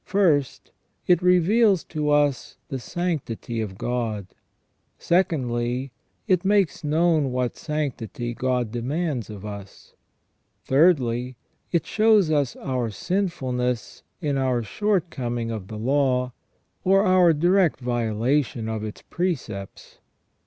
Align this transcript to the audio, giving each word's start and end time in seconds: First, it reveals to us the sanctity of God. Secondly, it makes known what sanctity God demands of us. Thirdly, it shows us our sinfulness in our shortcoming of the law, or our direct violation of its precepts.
First, 0.03 0.71
it 1.05 1.21
reveals 1.21 1.83
to 1.83 2.09
us 2.09 2.57
the 2.69 2.79
sanctity 2.79 3.61
of 3.61 3.77
God. 3.77 4.25
Secondly, 4.97 5.91
it 6.27 6.43
makes 6.43 6.83
known 6.83 7.31
what 7.31 7.55
sanctity 7.55 8.33
God 8.33 8.71
demands 8.71 9.29
of 9.29 9.45
us. 9.45 9.93
Thirdly, 10.65 11.35
it 11.71 11.85
shows 11.85 12.31
us 12.31 12.55
our 12.55 12.89
sinfulness 12.89 14.01
in 14.21 14.39
our 14.39 14.63
shortcoming 14.63 15.51
of 15.51 15.67
the 15.67 15.77
law, 15.77 16.33
or 16.83 17.03
our 17.03 17.31
direct 17.31 17.79
violation 17.79 18.67
of 18.67 18.83
its 18.83 19.03
precepts. 19.03 19.99